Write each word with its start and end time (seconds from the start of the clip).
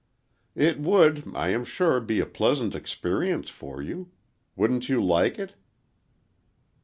"It 0.55 0.79
would, 0.79 1.31
I 1.35 1.49
am 1.49 1.63
sure 1.63 1.99
be 1.99 2.19
a 2.19 2.25
pleasant 2.25 2.73
experience 2.73 3.51
for 3.51 3.83
you. 3.83 4.09
Wouldn't 4.55 4.89
you 4.89 4.99
like 5.05 5.37
it?" 5.37 5.53